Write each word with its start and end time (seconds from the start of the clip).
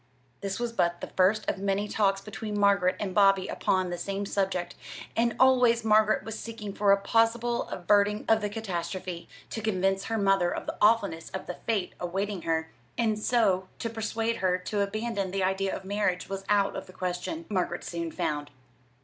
This 0.39 0.59
was 0.59 0.71
but 0.71 0.99
the 0.99 1.11
first 1.15 1.47
of 1.47 1.59
many 1.59 1.87
talks 1.87 2.21
between 2.21 2.59
Margaret 2.59 2.95
and 2.99 3.13
Bobby 3.13 3.47
upon 3.47 3.91
the 3.91 3.99
same 3.99 4.25
subject, 4.25 4.73
and 5.15 5.35
always 5.39 5.85
Margaret 5.85 6.23
was 6.23 6.39
seeking 6.39 6.73
for 6.73 6.91
a 6.91 6.97
possible 6.97 7.67
averting 7.69 8.25
of 8.27 8.41
the 8.41 8.49
catastrophe. 8.49 9.29
To 9.51 9.61
convince 9.61 10.05
her 10.05 10.17
mother 10.17 10.51
of 10.51 10.65
the 10.65 10.75
awfulness 10.81 11.29
of 11.35 11.45
the 11.45 11.59
fate 11.67 11.93
awaiting 11.99 12.41
her, 12.41 12.71
and 12.97 13.19
so 13.19 13.67
to 13.77 13.91
persuade 13.91 14.37
her 14.37 14.57
to 14.57 14.81
abandon 14.81 15.29
the 15.29 15.43
idea 15.43 15.75
of 15.77 15.85
marriage, 15.85 16.27
was 16.27 16.45
out 16.49 16.75
of 16.75 16.87
the 16.87 16.93
question, 16.93 17.45
Margaret 17.47 17.83
soon 17.83 18.09
found. 18.11 18.49